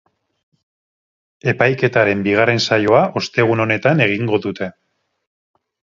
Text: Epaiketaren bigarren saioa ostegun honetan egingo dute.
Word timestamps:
Epaiketaren 1.51 2.25
bigarren 2.27 2.63
saioa 2.69 3.03
ostegun 3.21 3.65
honetan 3.67 4.05
egingo 4.07 4.41
dute. 4.47 4.71